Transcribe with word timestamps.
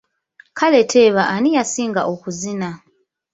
Kale 0.57 0.81
teeba 0.91 1.23
ani 1.35 1.49
yasinga 1.57 2.01
okuzina? 2.13 2.69